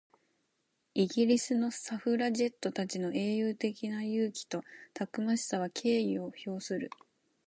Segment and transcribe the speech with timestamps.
[0.95, 4.63] イギリスのサフラジェットたちの英雄的な勇気と
[4.95, 6.89] たくましさには敬意を表する。